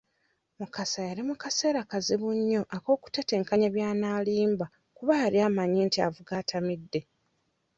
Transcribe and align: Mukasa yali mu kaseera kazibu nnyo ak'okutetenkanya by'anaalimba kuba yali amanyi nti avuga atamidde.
Mukasa 0.59 0.99
yali 1.09 1.21
mu 1.29 1.35
kaseera 1.41 1.81
kazibu 1.91 2.27
nnyo 2.37 2.61
ak'okutetenkanya 2.75 3.67
by'anaalimba 3.75 4.65
kuba 4.97 5.13
yali 5.21 5.37
amanyi 5.47 5.79
nti 5.87 5.97
avuga 6.07 6.31
atamidde. 6.41 6.99